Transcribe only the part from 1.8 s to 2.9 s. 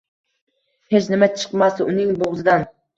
uning bo’g’zidan.